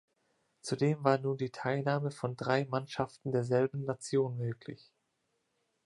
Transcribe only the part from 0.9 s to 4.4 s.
war nun die Teilnahme von drei Mannschaften derselben Nation